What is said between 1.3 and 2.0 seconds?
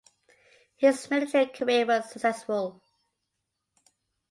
career